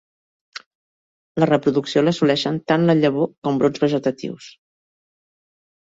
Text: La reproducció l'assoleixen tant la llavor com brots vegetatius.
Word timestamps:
La 1.43 1.49
reproducció 1.51 2.03
l'assoleixen 2.07 2.59
tant 2.73 2.89
la 2.91 2.99
llavor 3.03 3.31
com 3.45 3.63
brots 3.65 3.87
vegetatius. 3.87 4.53